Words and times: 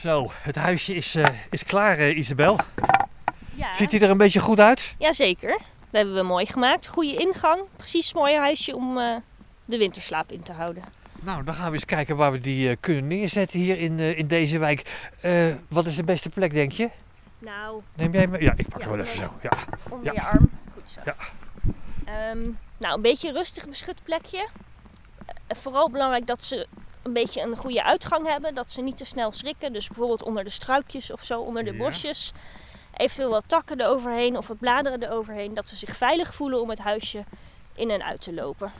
Zo, 0.00 0.30
het 0.42 0.56
huisje 0.56 0.94
is, 0.94 1.14
eh, 1.14 1.24
is 1.50 1.64
klaar, 1.64 1.98
eh, 1.98 2.16
Isabel. 2.16 2.58
Ja. 3.54 3.74
Ziet 3.74 3.90
hij 3.92 4.00
er 4.00 4.10
een 4.10 4.16
beetje 4.16 4.40
goed 4.40 4.60
uit? 4.60 4.94
Jazeker. 4.98 5.50
Dat 5.50 5.88
hebben 5.90 6.14
we 6.14 6.22
mooi 6.22 6.46
gemaakt. 6.46 6.86
Goede 6.88 7.14
ingang. 7.14 7.62
Precies 7.76 8.06
een 8.14 8.20
mooi 8.20 8.36
huisje 8.36 8.76
om 8.76 8.98
eh, 8.98 9.16
de 9.64 9.78
winterslaap 9.78 10.32
in 10.32 10.42
te 10.42 10.52
houden. 10.52 10.82
Nou, 11.22 11.44
dan 11.44 11.54
gaan 11.54 11.66
we 11.66 11.72
eens 11.72 11.84
kijken 11.84 12.16
waar 12.16 12.32
we 12.32 12.40
die 12.40 12.76
kunnen 12.76 13.06
neerzetten 13.06 13.58
hier 13.60 13.78
in, 13.78 13.98
in 13.98 14.26
deze 14.26 14.58
wijk. 14.58 15.10
Wat 15.68 15.86
is 15.86 15.96
de 15.96 16.04
beste 16.04 16.28
plek, 16.28 16.52
denk 16.52 16.72
je? 16.72 16.90
Nou, 17.38 17.82
Neem 17.94 18.12
jij 18.12 18.26
me? 18.26 18.40
Ja, 18.40 18.52
ik 18.56 18.68
pak 18.68 18.80
Ja, 18.80 18.86
hem 18.88 18.96
wel 18.96 19.04
even 19.06 19.16
zo. 19.16 19.32
Ja. 19.42 19.50
onder 19.88 20.06
Ja. 20.06 20.12
je 20.12 20.22
arm. 20.22 20.50
Goed 20.74 20.90
zo. 20.90 21.00
Ja. 21.04 21.14
Ehm, 22.04 22.38
nou, 22.78 22.94
een 22.94 23.02
beetje 23.02 23.32
rustig 23.32 23.68
beschut 23.68 24.00
plekje. 24.04 24.48
Vooral 25.48 25.90
belangrijk 25.90 26.26
dat 26.26 26.44
ze 26.44 26.66
een 27.02 27.12
beetje 27.12 27.40
een 27.42 27.56
goede 27.56 27.84
uitgang 27.84 28.26
hebben. 28.26 28.54
Dat 28.54 28.72
ze 28.72 28.82
niet 28.82 28.96
te 28.96 29.04
snel 29.04 29.32
schrikken. 29.32 29.72
Dus 29.72 29.86
bijvoorbeeld 29.86 30.22
onder 30.22 30.44
de 30.44 30.50
struikjes 30.50 31.12
of 31.12 31.22
zo, 31.24 31.40
onder 31.40 31.64
de 31.64 31.72
Ja. 31.72 31.76
bosjes. 31.78 32.32
Eventueel 32.96 33.30
wat 33.30 33.44
takken 33.46 33.80
eroverheen 33.80 34.36
of 34.36 34.48
wat 34.48 34.58
bladeren 34.58 35.02
eroverheen. 35.02 35.54
Dat 35.54 35.68
ze 35.68 35.76
zich 35.76 35.96
veilig 35.96 36.34
voelen 36.34 36.60
om 36.60 36.70
het 36.70 36.78
huisje 36.78 37.24
in 37.74 37.90
en 37.90 38.02
uit 38.04 38.20
te 38.20 38.32
lopen. 38.34 38.72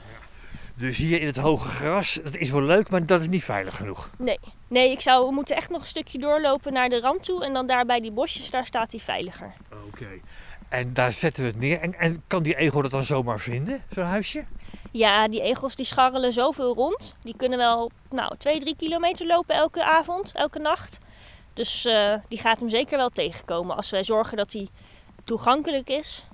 Dus 0.75 0.97
hier 0.97 1.19
in 1.21 1.25
het 1.27 1.37
hoge 1.37 1.67
gras, 1.67 2.19
dat 2.23 2.35
is 2.35 2.49
wel 2.49 2.61
leuk, 2.61 2.89
maar 2.89 3.05
dat 3.05 3.21
is 3.21 3.27
niet 3.27 3.43
veilig 3.43 3.75
genoeg. 3.75 4.09
Nee, 4.17 4.39
nee, 4.67 4.91
ik 4.91 5.01
zou, 5.01 5.25
we 5.27 5.33
moeten 5.33 5.55
echt 5.55 5.69
nog 5.69 5.81
een 5.81 5.87
stukje 5.87 6.19
doorlopen 6.19 6.73
naar 6.73 6.89
de 6.89 6.99
rand 6.99 7.23
toe. 7.23 7.45
En 7.45 7.53
dan 7.53 7.67
daar 7.67 7.85
bij 7.85 7.99
die 8.01 8.11
bosjes, 8.11 8.49
daar 8.51 8.65
staat 8.65 8.91
hij 8.91 8.99
veiliger. 9.01 9.53
Oké. 9.87 10.07
En 10.69 10.93
daar 10.93 11.11
zetten 11.11 11.43
we 11.43 11.49
het 11.49 11.59
neer. 11.59 11.79
En, 11.79 11.99
en 11.99 12.23
kan 12.27 12.43
die 12.43 12.55
egel 12.55 12.81
dat 12.81 12.91
dan 12.91 13.03
zomaar 13.03 13.39
vinden, 13.39 13.83
zo'n 13.89 14.03
huisje? 14.03 14.43
Ja, 14.91 15.27
die 15.27 15.41
egels 15.41 15.75
die 15.75 15.85
scharrelen 15.85 16.33
zoveel 16.33 16.73
rond. 16.73 17.15
Die 17.21 17.35
kunnen 17.37 17.57
wel 17.57 17.91
nou, 18.09 18.37
2, 18.37 18.59
3 18.59 18.75
kilometer 18.75 19.27
lopen 19.27 19.55
elke 19.55 19.83
avond, 19.83 20.31
elke 20.35 20.59
nacht. 20.59 20.99
Dus 21.53 21.85
eh, 21.85 22.13
die 22.27 22.39
gaat 22.39 22.59
hem 22.59 22.69
zeker 22.69 22.97
wel 22.97 23.09
tegenkomen 23.09 23.75
als 23.75 23.89
wij 23.89 24.03
zorgen 24.03 24.37
dat 24.37 24.53
hij 24.53 24.67
toegankelijk 25.23 25.89
is. 25.89 26.27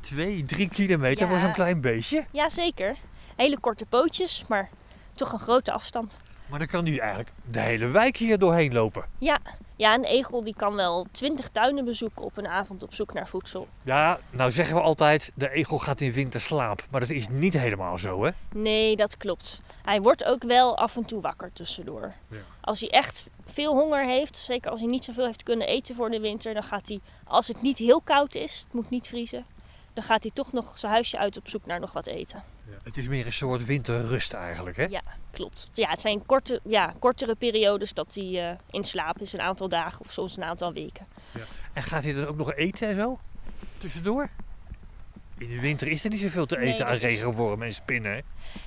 Twee, 0.00 0.44
drie 0.44 0.68
kilometer 0.68 1.28
voor 1.28 1.38
zo'n 1.38 1.52
klein 1.52 1.80
beestje. 1.80 2.24
Jazeker. 2.30 2.96
Hele 3.36 3.58
korte 3.58 3.86
pootjes, 3.86 4.44
maar 4.48 4.70
toch 5.12 5.32
een 5.32 5.38
grote 5.38 5.72
afstand. 5.72 6.18
Maar 6.46 6.58
dan 6.58 6.68
kan 6.68 6.84
die 6.84 7.00
eigenlijk 7.00 7.30
de 7.50 7.60
hele 7.60 7.86
wijk 7.86 8.16
hier 8.16 8.38
doorheen 8.38 8.72
lopen. 8.72 9.04
Ja, 9.18 9.38
ja 9.82 9.94
een 9.94 10.04
egel 10.04 10.40
die 10.40 10.54
kan 10.56 10.74
wel 10.74 11.06
20 11.10 11.48
tuinen 11.48 11.84
bezoeken 11.84 12.24
op 12.24 12.36
een 12.36 12.46
avond 12.46 12.82
op 12.82 12.94
zoek 12.94 13.12
naar 13.12 13.28
voedsel. 13.28 13.68
Ja, 13.82 14.20
nou 14.30 14.50
zeggen 14.50 14.76
we 14.76 14.80
altijd, 14.80 15.32
de 15.34 15.50
egel 15.50 15.78
gaat 15.78 16.00
in 16.00 16.12
winterslaap. 16.12 16.86
Maar 16.90 17.00
dat 17.00 17.10
is 17.10 17.28
niet 17.28 17.54
helemaal 17.58 17.98
zo, 17.98 18.24
hè? 18.24 18.30
Nee, 18.54 18.96
dat 18.96 19.16
klopt. 19.16 19.62
Hij 19.82 20.00
wordt 20.00 20.24
ook 20.24 20.42
wel 20.42 20.76
af 20.76 20.96
en 20.96 21.04
toe 21.04 21.20
wakker 21.20 21.52
tussendoor. 21.52 22.12
Ja. 22.28 22.36
Als 22.60 22.80
hij 22.80 22.90
echt 22.90 23.28
veel 23.44 23.72
honger 23.72 24.04
heeft, 24.04 24.38
zeker 24.38 24.70
als 24.70 24.80
hij 24.80 24.88
niet 24.88 25.04
zoveel 25.04 25.26
heeft 25.26 25.42
kunnen 25.42 25.66
eten 25.66 25.94
voor 25.94 26.10
de 26.10 26.20
winter, 26.20 26.54
dan 26.54 26.62
gaat 26.62 26.88
hij, 26.88 27.00
als 27.24 27.48
het 27.48 27.62
niet 27.62 27.78
heel 27.78 28.00
koud 28.00 28.34
is, 28.34 28.60
het 28.64 28.72
moet 28.72 28.90
niet 28.90 29.06
vriezen, 29.08 29.44
dan 29.92 30.04
gaat 30.04 30.22
hij 30.22 30.32
toch 30.34 30.52
nog 30.52 30.78
zijn 30.78 30.92
huisje 30.92 31.18
uit 31.18 31.36
op 31.36 31.48
zoek 31.48 31.66
naar 31.66 31.80
nog 31.80 31.92
wat 31.92 32.06
eten. 32.06 32.42
Het 32.82 32.96
is 32.96 33.08
meer 33.08 33.26
een 33.26 33.32
soort 33.32 33.64
winterrust 33.64 34.32
eigenlijk, 34.32 34.76
hè? 34.76 34.84
Ja, 34.84 35.02
klopt. 35.30 35.68
Ja, 35.74 35.88
het 35.88 36.00
zijn 36.00 36.26
korte, 36.26 36.60
ja, 36.64 36.94
kortere 36.98 37.34
periodes 37.34 37.94
dat 37.94 38.14
hij 38.14 38.50
eh, 38.50 38.56
in 38.70 38.84
slaap 38.84 39.20
is, 39.20 39.32
een 39.32 39.40
aantal 39.40 39.68
dagen 39.68 40.00
of 40.00 40.12
soms 40.12 40.36
een 40.36 40.44
aantal 40.44 40.72
weken. 40.72 41.06
En 41.72 41.82
gaat 41.82 42.02
hij 42.02 42.12
dan 42.12 42.26
ook 42.26 42.36
nog 42.36 42.54
eten 42.54 42.88
en 42.88 42.94
zo? 42.94 43.18
Tussendoor? 43.78 44.28
In 45.38 45.48
de 45.48 45.60
winter 45.60 45.88
is 45.88 46.04
er 46.04 46.10
niet 46.10 46.20
zoveel 46.20 46.46
te 46.46 46.56
Nee, 46.56 46.72
eten 46.72 46.86
aan 46.86 46.96
regenwormen 46.96 47.66
en 47.66 47.72
spinnen, 47.72 48.12
hè? 48.12 48.20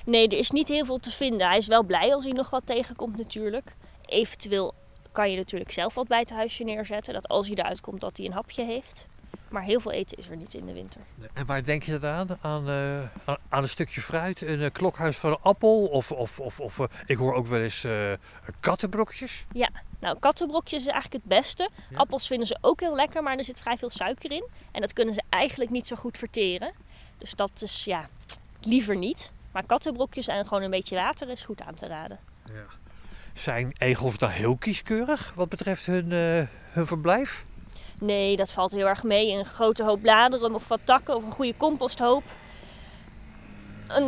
Nee, 0.04 0.28
er 0.28 0.38
is 0.38 0.50
niet 0.50 0.68
heel 0.68 0.84
veel 0.84 0.98
te 0.98 1.10
vinden. 1.10 1.46
Hij 1.46 1.56
is 1.56 1.66
wel 1.66 1.82
blij 1.82 2.14
als 2.14 2.24
hij 2.24 2.32
nog 2.32 2.50
wat 2.50 2.66
tegenkomt 2.66 3.16
natuurlijk. 3.16 3.74
Eventueel 4.06 4.74
kan 5.12 5.30
je 5.30 5.36
natuurlijk 5.36 5.70
zelf 5.70 5.94
wat 5.94 6.08
bij 6.08 6.18
het 6.18 6.30
huisje 6.30 6.64
neerzetten. 6.64 7.14
Dat 7.14 7.28
als 7.28 7.46
hij 7.46 7.56
eruit 7.56 7.80
komt 7.80 8.00
dat 8.00 8.16
hij 8.16 8.26
een 8.26 8.32
hapje 8.32 8.64
heeft. 8.64 9.06
Maar 9.48 9.62
heel 9.62 9.80
veel 9.80 9.92
eten 9.92 10.18
is 10.18 10.28
er 10.28 10.36
niet 10.36 10.54
in 10.54 10.66
de 10.66 10.72
winter. 10.72 11.00
En 11.32 11.46
waar 11.46 11.64
denk 11.64 11.82
je 11.82 11.98
dan 11.98 12.10
aan? 12.10 12.38
Aan, 12.40 12.68
eh, 12.68 13.00
aan- 13.24 13.38
aan 13.48 13.62
een 13.62 13.68
stukje 13.68 14.00
fruit, 14.00 14.40
een 14.42 14.60
eh, 14.62 14.70
klokhuis 14.72 15.16
van 15.16 15.30
een 15.30 15.38
appel? 15.42 15.86
Of, 15.86 16.12
of, 16.12 16.40
of, 16.40 16.60
of 16.60 16.78
eh, 16.78 16.86
ik 17.06 17.16
hoor 17.16 17.34
ook 17.34 17.46
wel 17.46 17.60
eens 17.60 17.86
kattenbrokjes. 18.60 19.44
Nou, 19.98 20.18
kattenbrokjes 20.18 20.80
is 20.86 20.92
eigenlijk 20.92 21.24
het 21.24 21.38
beste. 21.38 21.68
Ja. 21.90 21.96
Appels 21.96 22.26
vinden 22.26 22.46
ze 22.46 22.58
ook 22.60 22.80
heel 22.80 22.94
lekker, 22.94 23.22
maar 23.22 23.36
er 23.36 23.44
zit 23.44 23.60
vrij 23.60 23.78
veel 23.78 23.90
suiker 23.90 24.30
in. 24.30 24.44
En 24.72 24.80
dat 24.80 24.92
kunnen 24.92 25.14
ze 25.14 25.22
eigenlijk 25.28 25.70
niet 25.70 25.86
zo 25.86 25.96
goed 25.96 26.18
verteren. 26.18 26.72
Dus 27.18 27.34
dat 27.34 27.62
is 27.62 27.84
ja, 27.84 28.08
liever 28.60 28.96
niet. 28.96 29.32
Maar 29.52 29.64
kattenbrokjes 29.66 30.26
en 30.26 30.46
gewoon 30.46 30.62
een 30.62 30.70
beetje 30.70 30.96
water 30.96 31.28
is 31.28 31.44
goed 31.44 31.60
aan 31.60 31.74
te 31.74 31.86
raden. 31.86 32.18
Zijn 33.32 33.74
egels 33.78 34.18
dan 34.18 34.30
heel 34.30 34.56
kieskeurig 34.56 35.32
wat 35.34 35.48
betreft 35.48 35.86
hun, 35.86 36.10
hun 36.70 36.86
verblijf? 36.86 37.44
Nee, 37.98 38.36
dat 38.36 38.50
valt 38.50 38.72
heel 38.72 38.86
erg 38.86 39.02
mee. 39.02 39.32
Een 39.32 39.44
grote 39.44 39.84
hoop 39.84 40.00
bladeren 40.00 40.54
of 40.54 40.68
wat 40.68 40.80
takken 40.84 41.16
of 41.16 41.24
een 41.24 41.30
goede 41.30 41.54
composthoop. 41.56 42.22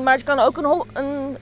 Maar 0.03 0.15
het 0.15 0.25
kan 0.25 0.39
ook 0.39 0.57
een, 0.57 0.65
hol, 0.65 0.87
een 0.93 1.37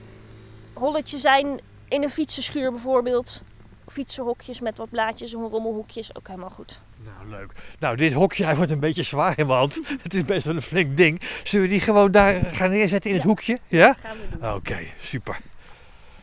holletje 0.73 1.17
zijn 1.17 1.59
in 1.87 2.03
een 2.03 2.09
fietsenschuur 2.09 2.71
bijvoorbeeld. 2.71 3.41
Fietsenhokjes 3.87 4.59
met 4.59 4.77
wat 4.77 4.89
blaadjes 4.89 5.33
en 5.33 5.39
rommelhoekjes, 5.39 6.15
ook 6.15 6.27
helemaal 6.27 6.49
goed. 6.49 6.81
Nou, 7.03 7.29
leuk. 7.29 7.51
Nou, 7.79 7.95
dit 7.95 8.13
hokje 8.13 8.43
hij 8.43 8.55
wordt 8.55 8.71
een 8.71 8.79
beetje 8.79 9.03
zwaar 9.03 9.37
in 9.37 9.47
mijn 9.47 9.59
hand. 9.59 9.79
Het 10.03 10.13
is 10.13 10.25
best 10.25 10.45
wel 10.45 10.55
een 10.55 10.61
flink 10.61 10.97
ding. 10.97 11.21
Zullen 11.43 11.65
we 11.65 11.71
die 11.71 11.81
gewoon 11.81 12.11
daar 12.11 12.45
gaan 12.45 12.69
neerzetten 12.69 13.09
in 13.09 13.15
het 13.15 13.25
hoekje? 13.25 13.57
Ja? 13.67 13.95
Gaan 13.99 14.17
we 14.17 14.37
doen. 14.37 14.53
Oké, 14.53 14.79
super. 15.01 15.39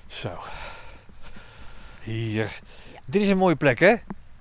Zo. 0.06 0.30
Hier. 2.02 2.60
Ja. 2.92 3.00
Dit 3.06 3.22
is 3.22 3.28
een 3.28 3.36
mooie 3.36 3.56
plek, 3.56 3.78
hè? 3.78 3.94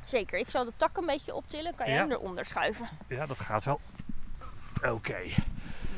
Zeker, 0.04 0.40
ik 0.40 0.50
zal 0.50 0.66
de 0.66 0.72
tak 0.78 0.98
een 0.98 1.06
beetje 1.06 1.36
optillen, 1.36 1.76
kan 1.76 1.88
je 1.88 1.94
Ja. 1.94 2.00
hem 2.00 2.12
eronder 2.12 2.46
schuiven. 2.46 2.90
Ja, 3.08 3.26
dat 3.26 3.40
gaat 3.40 3.64
wel. 3.64 3.80
Oké. 4.90 5.18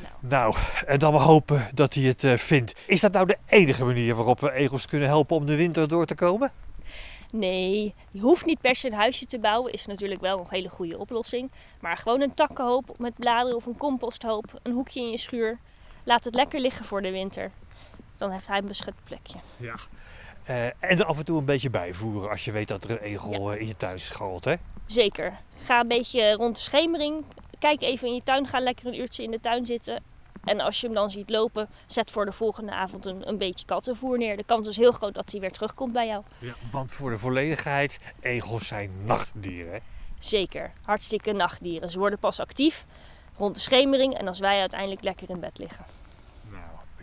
Nou, 0.02 0.14
Nou, 0.20 0.56
en 0.86 0.98
dan 0.98 1.12
maar 1.12 1.22
hopen 1.22 1.68
dat 1.74 1.94
hij 1.94 2.02
het 2.02 2.24
eh, 2.24 2.36
vindt. 2.36 2.80
Is 2.86 3.00
dat 3.00 3.12
nou 3.12 3.26
de 3.26 3.38
enige 3.46 3.84
manier 3.84 4.14
waarop 4.14 4.40
we 4.40 4.52
egels 4.52 4.86
kunnen 4.86 5.08
helpen 5.08 5.36
om 5.36 5.46
de 5.46 5.56
winter 5.56 5.88
door 5.88 6.06
te 6.06 6.14
komen? 6.14 6.52
nee, 7.34 7.94
je 8.10 8.20
hoeft 8.20 8.44
niet 8.46 8.60
per 8.60 8.74
se 8.76 8.86
een 8.86 8.92
huisje 8.94 9.26
te 9.26 9.38
bouwen, 9.38 9.72
is 9.72 9.86
natuurlijk 9.86 10.20
wel 10.20 10.38
een 10.38 10.46
hele 10.48 10.68
goede 10.68 10.98
oplossing. 10.98 11.50
Maar 11.80 11.96
gewoon 11.96 12.20
een 12.20 12.34
takkenhoop 12.34 12.98
met 12.98 13.14
bladeren 13.16 13.56
of 13.56 13.66
een 13.66 13.76
composthoop, 13.76 14.60
een 14.62 14.72
hoekje 14.72 15.00
in 15.00 15.10
je 15.10 15.18
schuur. 15.18 15.58
Laat 16.04 16.24
het 16.24 16.34
lekker 16.34 16.60
liggen 16.60 16.84
voor 16.84 17.02
de 17.02 17.10
winter. 17.10 17.50
Dan 18.16 18.30
heeft 18.30 18.46
hij 18.46 18.58
een 18.58 18.66
beschut 18.66 18.94
plekje. 19.04 19.38
Ja. 19.56 19.74
Eh, 20.46 20.66
en 20.78 21.06
af 21.06 21.18
en 21.18 21.24
toe 21.24 21.38
een 21.38 21.44
beetje 21.44 21.70
bijvoeren 21.70 22.30
als 22.30 22.44
je 22.44 22.52
weet 22.52 22.68
dat 22.68 22.84
er 22.84 22.90
een 22.90 22.98
egel 22.98 23.52
eh, 23.52 23.60
in 23.60 23.66
je 23.66 23.76
tuin 23.76 23.98
scharrelt, 23.98 24.44
hè? 24.44 24.54
Zeker. 24.86 25.38
Ga 25.56 25.80
een 25.80 25.88
beetje 25.88 26.32
rond 26.32 26.56
de 26.56 26.62
schemering. 26.62 27.24
Kijk 27.58 27.82
even 27.82 28.08
in 28.08 28.14
je 28.14 28.22
tuin. 28.22 28.48
Ga 28.48 28.60
lekker 28.60 28.86
een 28.86 28.98
uurtje 28.98 29.22
in 29.22 29.30
de 29.30 29.40
tuin 29.40 29.66
zitten. 29.66 30.02
En 30.44 30.60
als 30.60 30.80
je 30.80 30.86
hem 30.86 30.94
dan 30.94 31.10
ziet 31.10 31.30
lopen, 31.30 31.68
zet 31.86 32.10
voor 32.10 32.24
de 32.24 32.32
volgende 32.32 32.72
avond 32.72 33.06
een, 33.06 33.28
een 33.28 33.38
beetje 33.38 33.64
kattenvoer 33.64 34.18
neer. 34.18 34.36
De 34.36 34.44
kans 34.44 34.68
is 34.68 34.76
heel 34.76 34.92
groot 34.92 35.14
dat 35.14 35.30
hij 35.30 35.40
weer 35.40 35.50
terugkomt 35.50 35.92
bij 35.92 36.06
jou. 36.06 36.22
Ja. 36.38 36.54
Want 36.70 36.92
voor 36.92 37.10
de 37.10 37.18
volledigheid, 37.18 37.98
egels 38.20 38.66
zijn 38.66 38.90
nachtdieren, 39.04 39.72
hè? 39.72 39.78
Zeker. 40.18 40.72
Hartstikke 40.82 41.32
nachtdieren. 41.32 41.90
Ze 41.90 41.98
worden 41.98 42.18
pas 42.18 42.40
actief 42.40 42.86
rond 43.36 43.54
de 43.54 43.60
schemering 43.60 44.14
en 44.14 44.28
als 44.28 44.38
wij 44.38 44.60
uiteindelijk 44.60 45.02
lekker 45.02 45.30
in 45.30 45.40
bed 45.40 45.58
liggen. 45.58 45.84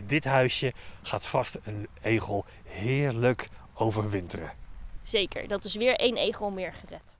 Dit 0.06 0.24
huisje 0.24 0.72
gaat 1.02 1.26
vast 1.26 1.58
een 1.64 1.88
egel 2.02 2.44
heerlijk 2.64 3.48
overwinteren. 3.74 4.52
Zeker. 5.02 5.48
Dat 5.48 5.64
is 5.64 5.74
weer 5.74 5.96
één 5.96 6.16
egel 6.16 6.50
meer 6.50 6.72
gered. 6.72 7.18